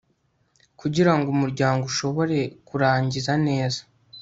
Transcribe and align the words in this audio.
kugira 0.79 1.11
ngo 1.17 1.27
umuryango 1.35 1.83
ushobore 1.91 2.39
kurangiza 2.67 3.33
neza 3.47 3.81